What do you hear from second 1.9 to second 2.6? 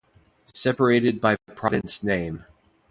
name.